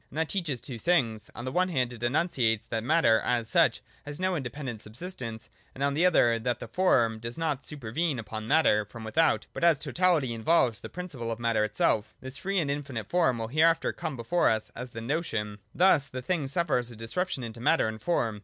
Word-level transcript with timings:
And 0.09 0.17
that 0.17 0.29
teaches 0.29 0.61
two 0.61 0.79
things. 0.79 1.29
On 1.35 1.45
the 1.45 1.51
one 1.51 1.69
hand 1.69 1.93
it 1.93 2.01
enunciates 2.01 2.65
that 2.65 2.83
matter, 2.83 3.19
as 3.23 3.47
such, 3.47 3.83
has 4.03 4.19
no 4.19 4.35
independent 4.35 4.81
subsistence, 4.81 5.47
and 5.75 5.83
on 5.83 5.93
the 5.93 6.07
other 6.07 6.39
that 6.39 6.57
the 6.57 6.67
form 6.67 7.19
does 7.19 7.37
not 7.37 7.63
supervene 7.63 8.17
upon 8.17 8.47
matter 8.47 8.83
from 8.83 9.03
without, 9.03 9.45
but 9.53 9.63
as 9.63 9.79
a 9.79 9.83
totality 9.83 10.33
involves 10.33 10.81
the 10.81 10.89
principle 10.89 11.31
of 11.31 11.37
matter 11.37 11.63
in 11.63 11.69
itself. 11.69 12.15
This 12.19 12.39
free 12.39 12.57
and 12.57 12.71
infinite 12.71 13.09
form 13.11 13.37
will 13.37 13.49
hereafter 13.49 13.93
come 13.93 14.15
before 14.15 14.49
us 14.49 14.71
as 14.75 14.89
the 14.89 15.01
notion. 15.01 15.59
129.] 15.73 15.73
Thus 15.75 16.07
the 16.07 16.23
Thing 16.23 16.47
suffers 16.47 16.89
a 16.89 16.95
disruption 16.95 17.43
into 17.43 17.61
Matter 17.61 17.87
and 17.87 18.01
Form. 18.01 18.39